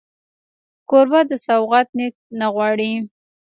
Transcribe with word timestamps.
کوربه 0.89 1.21
د 1.29 1.31
سوغات 1.45 1.87
نیت 1.97 2.15
نه 2.39 2.47
غواړي. 2.53 2.91